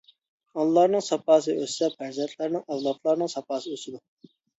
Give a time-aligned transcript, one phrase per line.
[0.61, 4.01] ئانىلارنىڭ ساپاسى ئۆسسە، پەرزەنتلەرنىڭ، ئەۋلادلارنىڭ ساپاسى ئۆسىدۇ.